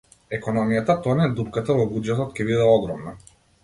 Економијата 0.37 0.95
тоне, 1.09 1.29
дупката 1.41 1.79
во 1.83 1.87
буџетот 1.95 2.37
ќе 2.39 2.51
биде 2.53 2.69
огромна 2.77 3.19